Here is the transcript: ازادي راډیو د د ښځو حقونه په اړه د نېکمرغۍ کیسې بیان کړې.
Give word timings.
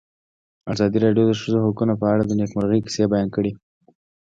ازادي 0.73 0.97
راډیو 1.05 1.23
د 1.27 1.29
د 1.35 1.39
ښځو 1.41 1.59
حقونه 1.65 1.93
په 2.01 2.05
اړه 2.13 2.23
د 2.25 2.31
نېکمرغۍ 2.39 2.79
کیسې 2.85 3.03
بیان 3.13 3.27
کړې. 3.35 3.51